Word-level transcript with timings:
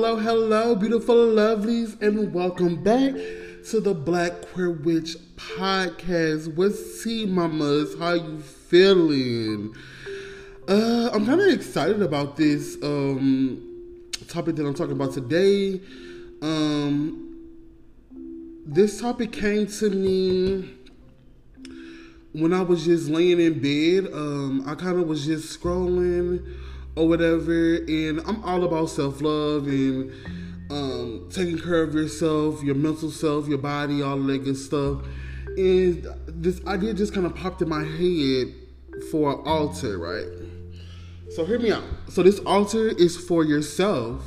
Hello, 0.00 0.16
hello, 0.16 0.76
beautiful 0.76 1.16
lovelies, 1.16 2.00
and 2.00 2.32
welcome 2.32 2.80
back 2.84 3.14
to 3.68 3.80
the 3.80 3.92
Black 3.92 4.42
Queer 4.42 4.70
Witch 4.70 5.16
podcast. 5.34 6.54
What's 6.54 7.02
see, 7.02 7.26
mamas? 7.26 7.98
How 7.98 8.12
you 8.12 8.38
feeling? 8.38 9.74
Uh, 10.68 11.10
I'm 11.12 11.26
kind 11.26 11.40
of 11.40 11.48
excited 11.48 12.00
about 12.00 12.36
this 12.36 12.76
um, 12.80 13.60
topic 14.28 14.54
that 14.54 14.64
I'm 14.64 14.74
talking 14.74 14.92
about 14.92 15.14
today. 15.14 15.80
Um, 16.42 17.50
this 18.66 19.00
topic 19.00 19.32
came 19.32 19.66
to 19.66 19.90
me 19.90 20.76
when 22.34 22.52
I 22.52 22.62
was 22.62 22.84
just 22.84 23.08
laying 23.08 23.40
in 23.40 23.54
bed. 23.54 24.12
Um, 24.14 24.62
I 24.64 24.76
kind 24.76 25.00
of 25.00 25.08
was 25.08 25.26
just 25.26 25.60
scrolling 25.60 26.46
or 26.98 27.08
whatever. 27.08 27.76
And 27.76 28.20
I'm 28.26 28.44
all 28.44 28.64
about 28.64 28.90
self 28.90 29.20
love 29.20 29.66
and 29.66 30.12
um, 30.70 31.28
taking 31.32 31.58
care 31.58 31.82
of 31.82 31.94
yourself, 31.94 32.62
your 32.62 32.74
mental 32.74 33.10
self, 33.10 33.46
your 33.48 33.58
body, 33.58 34.02
all 34.02 34.18
that 34.18 34.44
good 34.44 34.56
stuff. 34.56 35.02
And 35.56 36.06
this 36.26 36.64
idea 36.66 36.94
just 36.94 37.14
kind 37.14 37.26
of 37.26 37.34
popped 37.34 37.62
in 37.62 37.68
my 37.68 37.84
head 37.84 38.54
for 39.10 39.32
an 39.32 39.46
altar, 39.46 39.98
right? 39.98 40.26
So 41.30 41.44
hear 41.44 41.58
me 41.58 41.70
out. 41.70 41.84
So 42.08 42.22
this 42.22 42.38
altar 42.40 42.88
is 42.88 43.16
for 43.16 43.44
yourself, 43.44 44.24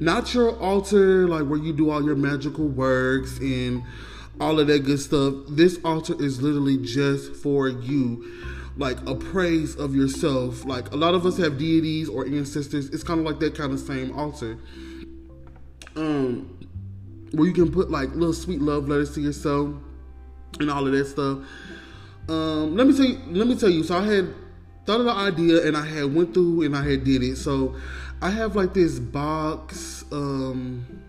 not 0.00 0.34
your 0.34 0.58
altar 0.58 1.28
like 1.28 1.46
where 1.46 1.58
you 1.58 1.72
do 1.72 1.90
all 1.90 2.04
your 2.04 2.16
magical 2.16 2.66
works 2.66 3.38
and 3.38 3.82
all 4.40 4.58
of 4.58 4.66
that 4.66 4.84
good 4.84 4.98
stuff. 4.98 5.34
This 5.48 5.78
altar 5.84 6.14
is 6.22 6.42
literally 6.42 6.78
just 6.78 7.34
for 7.36 7.68
you 7.68 8.24
like 8.76 8.98
a 9.06 9.14
praise 9.14 9.76
of 9.76 9.94
yourself. 9.94 10.64
Like 10.64 10.92
a 10.92 10.96
lot 10.96 11.14
of 11.14 11.26
us 11.26 11.36
have 11.38 11.58
deities 11.58 12.08
or 12.08 12.26
ancestors. 12.26 12.88
It's 12.90 13.02
kind 13.02 13.20
of 13.20 13.26
like 13.26 13.38
that 13.40 13.54
kind 13.54 13.72
of 13.72 13.80
same 13.80 14.16
altar. 14.18 14.58
Um, 15.96 16.58
where 17.32 17.46
you 17.46 17.52
can 17.52 17.70
put 17.70 17.90
like 17.90 18.10
little 18.10 18.32
sweet 18.32 18.60
love 18.60 18.88
letters 18.88 19.14
to 19.14 19.20
yourself 19.20 19.74
and 20.60 20.70
all 20.70 20.86
of 20.86 20.92
that 20.92 21.06
stuff. 21.06 21.38
Um, 22.28 22.76
let 22.76 22.86
me 22.86 22.96
tell 22.96 23.06
you. 23.06 23.18
Let 23.28 23.46
me 23.46 23.56
tell 23.56 23.70
you. 23.70 23.82
So 23.82 23.96
I 23.96 24.04
had 24.04 24.34
thought 24.86 25.00
of 25.00 25.06
the 25.06 25.12
idea 25.12 25.66
and 25.66 25.76
I 25.76 25.84
had 25.84 26.14
went 26.14 26.34
through 26.34 26.62
and 26.62 26.76
I 26.76 26.88
had 26.88 27.04
did 27.04 27.22
it. 27.22 27.36
So 27.36 27.76
I 28.20 28.30
have 28.30 28.56
like 28.56 28.74
this 28.74 28.98
box. 28.98 30.04
Um, 30.12 31.02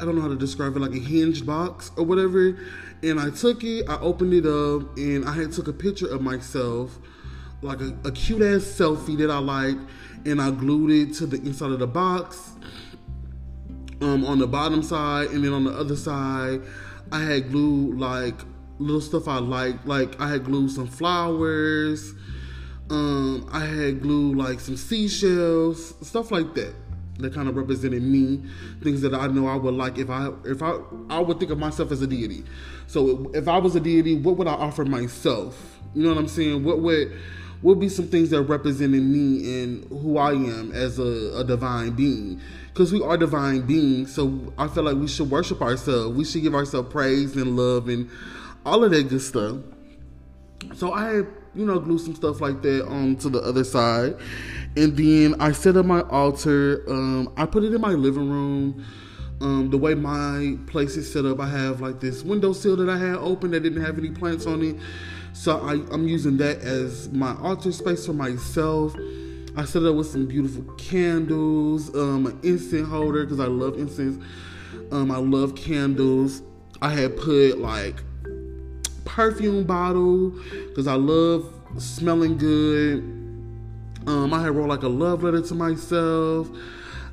I 0.00 0.04
don't 0.04 0.16
know 0.16 0.22
how 0.22 0.28
to 0.28 0.36
describe 0.36 0.76
it, 0.76 0.80
like 0.80 0.94
a 0.94 0.98
hinged 0.98 1.46
box 1.46 1.90
or 1.96 2.04
whatever. 2.04 2.58
And 3.04 3.20
I 3.20 3.28
took 3.28 3.62
it, 3.64 3.86
I 3.86 4.00
opened 4.00 4.32
it 4.32 4.46
up, 4.46 4.96
and 4.96 5.28
I 5.28 5.32
had 5.32 5.52
took 5.52 5.68
a 5.68 5.74
picture 5.74 6.06
of 6.06 6.22
myself, 6.22 6.98
like 7.60 7.80
a, 7.80 7.94
a 8.04 8.10
cute 8.10 8.40
ass 8.40 8.62
selfie 8.62 9.18
that 9.18 9.30
I 9.30 9.38
liked, 9.38 9.80
and 10.24 10.40
I 10.40 10.50
glued 10.50 10.90
it 10.90 11.14
to 11.16 11.26
the 11.26 11.36
inside 11.36 11.70
of 11.72 11.80
the 11.80 11.86
box. 11.86 12.52
Um, 14.00 14.24
on 14.24 14.38
the 14.38 14.46
bottom 14.46 14.82
side, 14.82 15.28
and 15.28 15.44
then 15.44 15.52
on 15.52 15.64
the 15.64 15.70
other 15.70 15.96
side, 15.96 16.62
I 17.12 17.20
had 17.20 17.50
glued 17.50 17.98
like 17.98 18.40
little 18.78 19.00
stuff 19.00 19.28
I 19.28 19.38
liked. 19.38 19.86
Like 19.86 20.18
I 20.18 20.28
had 20.28 20.44
glued 20.44 20.70
some 20.70 20.86
flowers. 20.86 22.14
Um, 22.90 23.48
I 23.52 23.64
had 23.66 24.02
glued 24.02 24.36
like 24.36 24.60
some 24.60 24.76
seashells, 24.76 25.94
stuff 26.06 26.30
like 26.30 26.54
that 26.54 26.74
that 27.18 27.32
kind 27.32 27.48
of 27.48 27.56
represented 27.56 28.02
me, 28.02 28.42
things 28.82 29.00
that 29.02 29.14
I 29.14 29.26
know 29.28 29.46
I 29.46 29.56
would 29.56 29.74
like 29.74 29.98
if 29.98 30.10
I 30.10 30.30
if 30.44 30.62
I 30.62 30.78
I 31.10 31.20
would 31.20 31.38
think 31.38 31.50
of 31.50 31.58
myself 31.58 31.92
as 31.92 32.02
a 32.02 32.06
deity. 32.06 32.44
So 32.86 33.30
if 33.34 33.48
I 33.48 33.58
was 33.58 33.76
a 33.76 33.80
deity, 33.80 34.16
what 34.16 34.36
would 34.36 34.48
I 34.48 34.54
offer 34.54 34.84
myself? 34.84 35.78
You 35.94 36.02
know 36.02 36.08
what 36.10 36.18
I'm 36.18 36.28
saying? 36.28 36.64
What 36.64 36.80
would 36.80 37.12
would 37.62 37.80
be 37.80 37.88
some 37.88 38.08
things 38.08 38.30
that 38.30 38.42
represented 38.42 39.02
me 39.02 39.62
and 39.62 39.84
who 39.88 40.18
I 40.18 40.32
am 40.32 40.72
as 40.72 40.98
a, 40.98 41.38
a 41.38 41.44
divine 41.44 41.92
being? 41.92 42.40
Because 42.68 42.92
we 42.92 43.00
are 43.02 43.16
divine 43.16 43.62
beings, 43.62 44.12
so 44.12 44.52
I 44.58 44.66
feel 44.66 44.82
like 44.82 44.96
we 44.96 45.06
should 45.06 45.30
worship 45.30 45.62
ourselves. 45.62 46.16
We 46.16 46.24
should 46.24 46.42
give 46.42 46.54
ourselves 46.54 46.92
praise 46.92 47.36
and 47.36 47.56
love 47.56 47.88
and 47.88 48.10
all 48.66 48.82
of 48.82 48.90
that 48.90 49.08
good 49.08 49.22
stuff. 49.22 49.58
So 50.74 50.92
I 50.92 51.22
you 51.54 51.64
know, 51.64 51.78
glue 51.78 51.98
some 51.98 52.14
stuff 52.14 52.40
like 52.40 52.62
that 52.62 52.86
on 52.86 53.16
to 53.16 53.28
the 53.28 53.40
other 53.40 53.64
side. 53.64 54.16
And 54.76 54.96
then 54.96 55.40
I 55.40 55.52
set 55.52 55.76
up 55.76 55.86
my 55.86 56.00
altar. 56.02 56.84
Um, 56.88 57.32
I 57.36 57.46
put 57.46 57.62
it 57.62 57.72
in 57.72 57.80
my 57.80 57.92
living 57.92 58.28
room. 58.28 58.84
Um, 59.40 59.70
the 59.70 59.78
way 59.78 59.94
my 59.94 60.56
place 60.66 60.96
is 60.96 61.12
set 61.12 61.24
up, 61.24 61.40
I 61.40 61.48
have 61.48 61.80
like 61.80 62.00
this 62.00 62.22
windowsill 62.22 62.76
that 62.76 62.88
I 62.88 62.96
had 62.96 63.16
open 63.16 63.50
that 63.50 63.60
didn't 63.60 63.82
have 63.82 63.98
any 63.98 64.10
plants 64.10 64.46
on 64.46 64.62
it. 64.62 64.76
So 65.32 65.60
I, 65.60 65.74
am 65.92 66.06
using 66.08 66.36
that 66.38 66.58
as 66.58 67.10
my 67.10 67.36
altar 67.36 67.72
space 67.72 68.06
for 68.06 68.12
myself. 68.12 68.94
I 69.56 69.64
set 69.64 69.82
it 69.82 69.88
up 69.88 69.96
with 69.96 70.06
some 70.06 70.26
beautiful 70.26 70.62
candles, 70.74 71.94
um, 71.94 72.26
an 72.26 72.40
incense 72.42 72.88
holder 72.88 73.24
because 73.24 73.40
I 73.40 73.46
love 73.46 73.78
incense. 73.78 74.22
Um, 74.90 75.10
I 75.10 75.18
love 75.18 75.54
candles. 75.54 76.42
I 76.80 76.90
had 76.90 77.16
put 77.16 77.58
like 77.58 77.96
perfume 79.04 79.64
bottle 79.64 80.30
because 80.68 80.86
I 80.86 80.94
love 80.94 81.52
smelling 81.78 82.36
good. 82.36 83.23
Um, 84.06 84.34
I 84.34 84.42
had 84.42 84.54
wrote 84.54 84.68
like 84.68 84.82
a 84.82 84.88
love 84.88 85.22
letter 85.22 85.40
to 85.40 85.54
myself. 85.54 86.48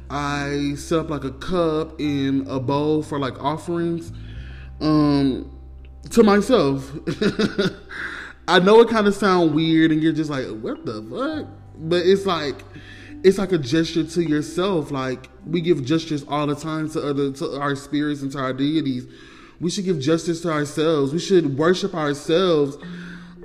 I 0.10 0.74
set 0.76 1.00
up 1.00 1.10
like 1.10 1.24
a 1.24 1.32
cup 1.32 2.00
and 2.00 2.46
a 2.48 2.60
bowl 2.60 3.02
for 3.02 3.18
like 3.18 3.42
offerings 3.42 4.12
um, 4.82 5.58
to 6.10 6.24
myself. 6.24 6.92
I 8.48 8.60
know 8.60 8.82
it 8.82 8.90
kind 8.90 9.08
of 9.08 9.16
sound 9.16 9.56
weird, 9.56 9.92
and 9.92 10.04
you're 10.04 10.12
just 10.12 10.30
like, 10.30 10.48
"What 10.48 10.86
the 10.86 11.02
fuck?" 11.02 11.48
But 11.78 12.06
it's 12.06 12.26
like, 12.26 12.66
it's 13.24 13.38
like 13.38 13.54
a 13.54 13.58
gesture 13.58 14.04
to 14.04 14.22
yourself. 14.22 14.92
Like 14.92 15.30
we 15.46 15.62
give 15.62 15.86
gestures 15.86 16.26
all 16.28 16.48
the 16.48 16.56
time 16.56 16.90
to 16.92 17.08
other 17.08 17.32
to 17.32 17.60
our 17.60 17.76
spirits 17.76 18.22
and 18.22 18.32
to 18.34 18.40
our 18.40 18.54
deities. 18.54 19.08
We 19.62 19.70
should 19.70 19.86
give 19.86 20.00
justice 20.00 20.42
to 20.42 20.52
ourselves. 20.52 21.14
We 21.14 21.20
should 21.20 21.58
worship 21.58 21.94
ourselves 21.94 22.78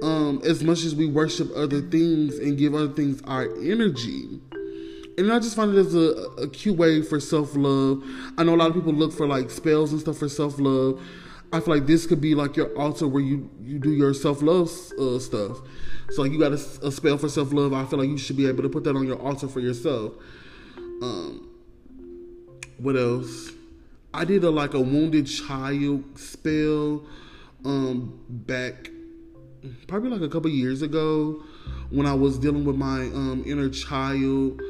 um, 0.02 0.40
as 0.44 0.62
much 0.62 0.84
as 0.84 0.94
we 0.94 1.06
worship 1.06 1.50
other 1.54 1.80
things 1.80 2.38
and 2.38 2.58
give 2.58 2.74
other 2.74 2.92
things 2.92 3.22
our 3.24 3.44
energy. 3.58 4.40
And 5.18 5.32
I 5.32 5.38
just 5.38 5.56
find 5.56 5.74
it 5.74 5.78
as 5.78 5.94
a, 5.94 6.10
a 6.42 6.48
cute 6.48 6.76
way 6.76 7.02
for 7.02 7.20
self 7.20 7.56
love. 7.56 8.02
I 8.36 8.44
know 8.44 8.54
a 8.54 8.56
lot 8.56 8.68
of 8.68 8.74
people 8.74 8.92
look 8.92 9.12
for 9.12 9.26
like 9.26 9.50
spells 9.50 9.92
and 9.92 10.00
stuff 10.00 10.18
for 10.18 10.28
self 10.28 10.58
love. 10.58 11.00
I 11.52 11.60
feel 11.60 11.74
like 11.74 11.86
this 11.86 12.06
could 12.06 12.20
be 12.20 12.34
like 12.34 12.56
your 12.56 12.76
altar 12.76 13.08
where 13.08 13.22
you 13.22 13.48
you 13.62 13.78
do 13.78 13.90
your 13.90 14.12
self 14.12 14.42
love 14.42 14.70
uh, 14.98 15.18
stuff. 15.18 15.58
So 16.10 16.22
like 16.22 16.32
you 16.32 16.38
got 16.38 16.52
a, 16.52 16.86
a 16.86 16.92
spell 16.92 17.16
for 17.16 17.30
self 17.30 17.52
love. 17.52 17.72
I 17.72 17.86
feel 17.86 17.98
like 17.98 18.08
you 18.08 18.18
should 18.18 18.36
be 18.36 18.46
able 18.46 18.62
to 18.62 18.68
put 18.68 18.84
that 18.84 18.94
on 18.94 19.06
your 19.06 19.18
altar 19.20 19.48
for 19.48 19.60
yourself. 19.60 20.12
Um, 20.76 21.48
what 22.78 22.96
else? 22.96 23.52
I 24.12 24.24
did 24.24 24.44
a 24.44 24.50
like 24.50 24.74
a 24.74 24.80
wounded 24.80 25.26
child 25.26 26.18
spell 26.18 27.04
um 27.64 28.20
back 28.28 28.90
probably 29.87 30.10
like 30.10 30.22
a 30.22 30.28
couple 30.28 30.50
years 30.50 30.82
ago 30.82 31.43
when 31.91 32.06
I 32.06 32.15
was 32.15 32.38
dealing 32.38 32.65
with 32.65 32.77
my 32.77 33.00
um, 33.00 33.44
inner 33.47 33.69
child. 33.69 34.60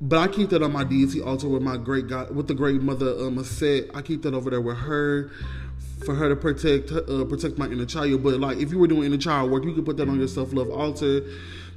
But 0.00 0.18
I 0.18 0.28
keep 0.28 0.50
that 0.50 0.62
on 0.62 0.72
my 0.72 0.84
deity 0.84 1.20
altar 1.20 1.48
with 1.48 1.62
my 1.62 1.76
great 1.76 2.06
God, 2.06 2.34
with 2.34 2.46
the 2.46 2.54
great 2.54 2.80
mother 2.80 3.10
um, 3.18 3.36
Aset. 3.38 3.90
I 3.94 4.02
keep 4.02 4.22
that 4.22 4.34
over 4.34 4.50
there 4.50 4.60
with 4.60 4.76
her 4.76 5.30
for 6.04 6.14
her 6.14 6.28
to 6.28 6.36
protect 6.36 6.92
uh, 6.92 7.24
protect 7.24 7.58
my 7.58 7.66
inner 7.66 7.86
child. 7.86 8.22
But 8.22 8.38
like 8.38 8.58
if 8.58 8.70
you 8.70 8.78
were 8.78 8.86
doing 8.86 9.04
inner 9.04 9.18
child 9.18 9.50
work, 9.50 9.64
you 9.64 9.72
could 9.74 9.84
put 9.84 9.96
that 9.96 10.08
on 10.08 10.18
your 10.18 10.28
self 10.28 10.52
love 10.52 10.70
altar 10.70 11.22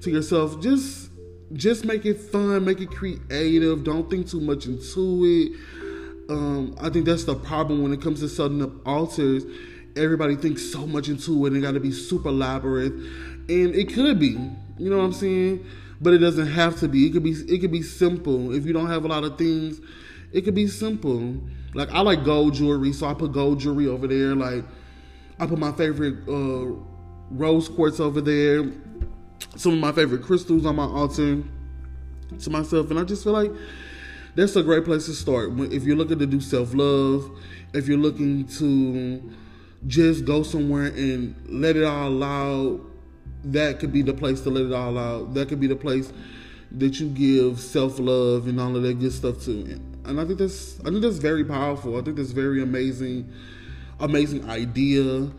to 0.02 0.12
yourself. 0.12 0.62
Just 0.62 1.10
just 1.54 1.84
make 1.84 2.06
it 2.06 2.20
fun, 2.20 2.64
make 2.64 2.80
it 2.80 2.92
creative. 2.92 3.84
Don't 3.84 4.10
think 4.10 4.30
too 4.30 4.40
much 4.40 4.68
into 4.68 5.26
it. 5.26 6.30
Um, 6.30 6.76
I 6.80 6.90
think 6.90 7.06
that's 7.06 7.26
the 7.26 7.36
problem 7.36 7.84
when 7.84 7.92
it 7.92 8.02
comes 8.02 8.22
to 8.22 8.30
setting 8.30 8.62
up 8.62 8.88
altars 8.88 9.44
everybody 9.96 10.36
thinks 10.36 10.72
so 10.72 10.86
much 10.86 11.10
into 11.10 11.46
it 11.46 11.50
and 11.50 11.58
it 11.58 11.62
got 11.62 11.74
to 11.74 11.80
be 11.80 11.92
super 11.92 12.30
elaborate, 12.30 12.94
and 12.94 13.76
it 13.76 13.94
could 13.94 14.20
be. 14.20 14.38
You 14.78 14.90
know 14.90 14.98
what 14.98 15.04
I'm 15.04 15.14
saying? 15.14 15.66
But 16.00 16.14
it 16.14 16.20
doesn't 16.20 16.48
have 16.48 16.80
to 16.80 16.88
be. 16.88 17.08
It 17.08 17.14
could 17.14 17.24
be. 17.24 17.32
It 17.32 17.60
could 17.60 17.72
be 17.72 17.82
simple. 17.82 18.54
If 18.54 18.66
you 18.66 18.74
don't 18.74 18.88
have 18.88 19.06
a 19.06 19.08
lot 19.08 19.24
of 19.24 19.38
things, 19.38 19.80
it 20.32 20.42
could 20.42 20.56
be 20.56 20.68
simple. 20.68 21.36
Like 21.74 21.92
I 21.92 22.02
like 22.02 22.24
gold 22.24 22.56
jewelry, 22.56 22.94
so 22.94 23.08
I 23.08 23.14
put 23.14 23.32
gold 23.32 23.60
jewelry 23.60 23.88
over 23.88 24.08
there. 24.08 24.36
Like 24.36 24.66
I 25.40 25.46
put 25.46 25.60
my 25.60 25.72
favorite 25.72 26.28
uh, 26.28 26.76
rose 27.30 27.70
quartz 27.70 28.00
over 28.00 28.22
there. 28.22 28.72
Some 29.56 29.74
of 29.74 29.80
my 29.80 29.92
favorite 29.92 30.24
crystals 30.24 30.66
on 30.66 30.76
my 30.76 30.86
altar 30.86 31.44
to 32.40 32.50
myself, 32.50 32.90
and 32.90 33.00
I 33.00 33.04
just 33.04 33.24
feel 33.24 33.34
like 33.34 33.52
that's 34.36 34.56
a 34.56 34.64
great 34.64 34.86
place 34.86 35.06
to 35.06 35.14
start. 35.14 35.52
If 35.72 35.84
you're 35.84 35.96
looking 35.96 36.20
to 36.20 36.26
do 36.26 36.40
self 36.40 36.74
love, 36.74 37.30
if 37.74 37.88
you're 37.88 37.98
looking 37.98 38.48
to 38.60 39.32
just 39.88 40.26
go 40.26 40.44
somewhere 40.44 40.88
and 40.88 41.36
let 41.48 41.76
it 41.76 41.84
all 41.84 42.24
out. 42.24 42.82
That 43.44 43.80
could 43.80 43.92
be 43.92 44.02
the 44.02 44.14
place 44.14 44.42
to 44.42 44.50
let 44.50 44.66
it 44.66 44.74
all 44.74 44.98
out. 44.98 45.34
That 45.34 45.50
could 45.50 45.60
be 45.60 45.68
the 45.68 45.76
place 45.76 46.14
that 46.72 47.00
you 47.00 47.10
give 47.10 47.60
self 47.60 48.00
love 48.00 48.48
and 48.48 48.60
all 48.60 48.76
of 48.76 48.84
that 48.84 49.00
good 49.00 49.12
stuff 49.12 49.44
to. 49.44 49.80
And 50.06 50.20
I 50.20 50.26
think 50.26 50.40
that's 50.40 50.80
I 50.82 50.86
think 50.86 51.02
that's 51.02 51.18
very 51.18 51.44
powerful. 51.44 51.98
I 51.98 52.02
think 52.02 52.18
that's 52.18 52.32
very 52.32 52.62
amazing, 52.62 53.32
amazing 54.00 54.50
idea. 54.50 55.30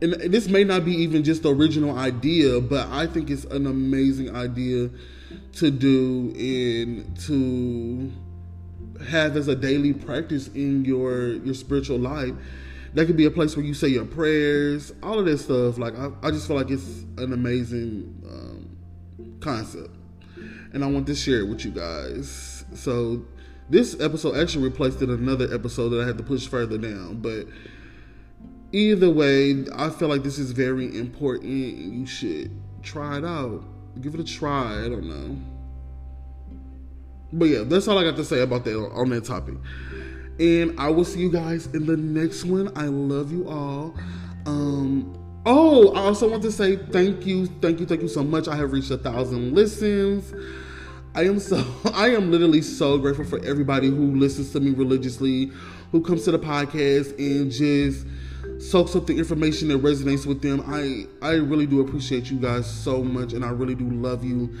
And 0.00 0.12
this 0.12 0.48
may 0.48 0.62
not 0.62 0.84
be 0.84 0.92
even 0.92 1.24
just 1.24 1.42
the 1.42 1.52
original 1.52 1.98
idea, 1.98 2.60
but 2.60 2.86
I 2.88 3.06
think 3.06 3.30
it's 3.30 3.44
an 3.46 3.66
amazing 3.66 4.34
idea 4.34 4.90
to 5.54 5.70
do 5.70 6.32
and 6.36 7.18
to 7.22 8.12
have 9.10 9.36
as 9.36 9.48
a 9.48 9.56
daily 9.56 9.92
practice 9.92 10.48
in 10.48 10.84
your 10.84 11.32
your 11.34 11.54
spiritual 11.54 11.98
life. 11.98 12.34
That 12.94 13.06
could 13.06 13.16
be 13.16 13.26
a 13.26 13.30
place 13.30 13.56
where 13.56 13.64
you 13.64 13.74
say 13.74 13.88
your 13.88 14.04
prayers, 14.04 14.92
all 15.02 15.18
of 15.18 15.26
that 15.26 15.38
stuff. 15.38 15.78
Like 15.78 15.98
I, 15.98 16.10
I 16.22 16.30
just 16.30 16.46
feel 16.46 16.56
like 16.56 16.70
it's 16.70 17.04
an 17.18 17.32
amazing 17.32 18.22
um, 18.28 18.76
concept, 19.40 19.94
and 20.72 20.84
I 20.84 20.86
want 20.86 21.06
to 21.06 21.14
share 21.14 21.40
it 21.40 21.48
with 21.48 21.64
you 21.64 21.70
guys. 21.70 22.64
So 22.74 23.24
this 23.68 24.00
episode 24.00 24.36
actually 24.36 24.64
replaced 24.64 25.02
in 25.02 25.10
another 25.10 25.52
episode 25.52 25.90
that 25.90 26.02
I 26.02 26.06
had 26.06 26.16
to 26.18 26.24
push 26.24 26.46
further 26.46 26.78
down, 26.78 27.20
but 27.20 27.46
either 28.72 29.10
way, 29.10 29.64
I 29.74 29.90
feel 29.90 30.08
like 30.08 30.22
this 30.22 30.38
is 30.38 30.52
very 30.52 30.96
important. 30.98 31.52
You 31.52 32.06
should 32.06 32.50
try 32.82 33.18
it 33.18 33.24
out. 33.24 33.64
Give 34.00 34.14
it 34.14 34.20
a 34.20 34.24
try. 34.24 34.84
I 34.84 34.88
don't 34.88 35.08
know. 35.08 35.36
But 37.32 37.46
yeah, 37.46 37.62
that's 37.64 37.88
all 37.88 37.98
I 37.98 38.04
got 38.04 38.16
to 38.16 38.24
say 38.24 38.40
about 38.40 38.64
that 38.64 38.76
on 38.76 39.10
that 39.10 39.24
topic. 39.24 39.54
And 40.38 40.78
I 40.78 40.88
will 40.88 41.04
see 41.04 41.20
you 41.20 41.30
guys 41.30 41.66
in 41.68 41.86
the 41.86 41.96
next 41.96 42.44
one. 42.44 42.70
I 42.76 42.86
love 42.86 43.32
you 43.32 43.48
all. 43.48 43.94
Um 44.46 45.14
oh, 45.44 45.92
I 45.94 46.00
also 46.00 46.28
want 46.30 46.42
to 46.42 46.52
say 46.52 46.76
thank 46.76 47.26
you, 47.26 47.46
thank 47.46 47.80
you, 47.80 47.86
thank 47.86 48.02
you 48.02 48.08
so 48.08 48.22
much. 48.22 48.48
I 48.48 48.56
have 48.56 48.72
reached 48.72 48.90
a 48.90 48.98
thousand 48.98 49.54
listens. 49.54 50.32
I 51.14 51.24
am 51.24 51.40
so 51.40 51.64
I 51.94 52.10
am 52.10 52.30
literally 52.30 52.62
so 52.62 52.98
grateful 52.98 53.24
for 53.24 53.44
everybody 53.44 53.88
who 53.88 54.14
listens 54.16 54.52
to 54.52 54.60
me 54.60 54.70
religiously, 54.70 55.50
who 55.90 56.02
comes 56.02 56.24
to 56.24 56.30
the 56.30 56.38
podcast 56.38 57.18
and 57.18 57.50
just 57.50 58.06
soaks 58.60 58.96
up 58.96 59.06
the 59.06 59.16
information 59.16 59.68
that 59.68 59.82
resonates 59.82 60.26
with 60.26 60.42
them. 60.42 60.62
I 60.66 61.06
I 61.20 61.34
really 61.34 61.66
do 61.66 61.80
appreciate 61.80 62.30
you 62.30 62.38
guys 62.38 62.70
so 62.70 63.02
much 63.02 63.32
and 63.32 63.44
I 63.44 63.50
really 63.50 63.74
do 63.74 63.88
love 63.88 64.24
you. 64.24 64.56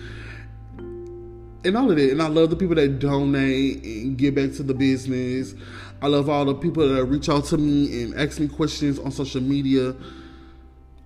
And 1.64 1.76
all 1.76 1.90
of 1.90 1.96
that. 1.96 2.10
And 2.10 2.22
I 2.22 2.28
love 2.28 2.50
the 2.50 2.56
people 2.56 2.76
that 2.76 2.98
donate 2.98 3.82
and 3.84 4.16
give 4.16 4.34
back 4.36 4.52
to 4.54 4.62
the 4.62 4.74
business. 4.74 5.54
I 6.00 6.06
love 6.06 6.28
all 6.28 6.44
the 6.44 6.54
people 6.54 6.88
that 6.88 7.04
reach 7.06 7.28
out 7.28 7.44
to 7.46 7.58
me 7.58 8.02
and 8.02 8.14
ask 8.14 8.38
me 8.38 8.48
questions 8.48 8.98
on 8.98 9.10
social 9.10 9.40
media. 9.40 9.94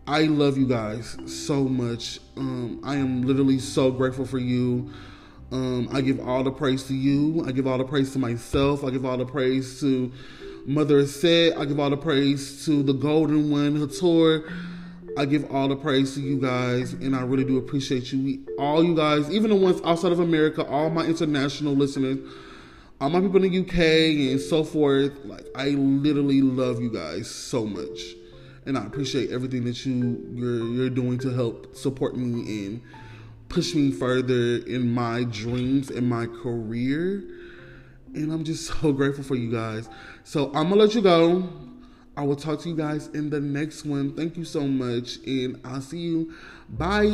I 0.06 0.22
love 0.22 0.58
you 0.58 0.66
guys 0.66 1.16
so 1.26 1.64
much. 1.64 2.18
Um, 2.36 2.80
I 2.84 2.96
am 2.96 3.22
literally 3.22 3.58
so 3.58 3.90
grateful 3.90 4.26
for 4.26 4.38
you. 4.38 4.92
Um, 5.50 5.88
I 5.92 6.00
give 6.00 6.20
all 6.20 6.42
the 6.42 6.50
praise 6.50 6.84
to 6.84 6.94
you. 6.94 7.44
I 7.46 7.52
give 7.52 7.66
all 7.66 7.78
the 7.78 7.84
praise 7.84 8.12
to 8.12 8.18
myself. 8.18 8.84
I 8.84 8.90
give 8.90 9.04
all 9.04 9.16
the 9.16 9.26
praise 9.26 9.80
to 9.80 10.12
Mother 10.64 11.00
Aset, 11.00 11.56
I 11.56 11.64
give 11.64 11.80
all 11.80 11.90
the 11.90 11.96
praise 11.96 12.64
to 12.66 12.84
the 12.84 12.92
Golden 12.92 13.50
One, 13.50 13.80
Hathor. 13.80 14.44
I 15.16 15.26
give 15.26 15.50
all 15.50 15.68
the 15.68 15.76
praise 15.76 16.14
to 16.14 16.20
you 16.20 16.38
guys, 16.38 16.94
and 16.94 17.14
I 17.14 17.22
really 17.22 17.44
do 17.44 17.58
appreciate 17.58 18.12
you. 18.12 18.46
All 18.58 18.82
you 18.82 18.94
guys, 18.94 19.30
even 19.30 19.50
the 19.50 19.56
ones 19.56 19.80
outside 19.84 20.12
of 20.12 20.20
America, 20.20 20.64
all 20.66 20.88
my 20.90 21.04
international 21.04 21.74
listeners, 21.74 22.18
all 23.00 23.10
my 23.10 23.20
people 23.20 23.44
in 23.44 23.52
the 23.52 23.58
UK 23.60 24.30
and 24.30 24.40
so 24.40 24.64
forth. 24.64 25.12
Like, 25.24 25.44
I 25.54 25.70
literally 25.70 26.40
love 26.40 26.80
you 26.80 26.90
guys 26.90 27.30
so 27.30 27.66
much, 27.66 28.00
and 28.64 28.78
I 28.78 28.86
appreciate 28.86 29.30
everything 29.30 29.64
that 29.64 29.84
you 29.84 30.24
you're 30.32 30.64
you're 30.68 30.90
doing 30.90 31.18
to 31.18 31.30
help 31.30 31.76
support 31.76 32.16
me 32.16 32.66
and 32.66 32.82
push 33.48 33.74
me 33.74 33.90
further 33.90 34.58
in 34.66 34.94
my 34.94 35.24
dreams 35.24 35.90
and 35.90 36.08
my 36.08 36.26
career. 36.26 37.24
And 38.14 38.32
I'm 38.32 38.44
just 38.44 38.66
so 38.80 38.92
grateful 38.92 39.24
for 39.24 39.34
you 39.34 39.50
guys. 39.50 39.88
So 40.24 40.46
I'm 40.54 40.68
gonna 40.68 40.76
let 40.76 40.94
you 40.94 41.02
go. 41.02 41.48
I 42.16 42.24
will 42.24 42.36
talk 42.36 42.60
to 42.62 42.68
you 42.68 42.76
guys 42.76 43.08
in 43.08 43.30
the 43.30 43.40
next 43.40 43.84
one. 43.84 44.14
Thank 44.14 44.36
you 44.36 44.44
so 44.44 44.66
much, 44.66 45.16
and 45.26 45.60
I'll 45.64 45.80
see 45.80 45.98
you. 45.98 46.34
Bye. 46.68 47.08